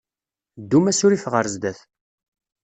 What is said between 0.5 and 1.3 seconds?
Ddum asurif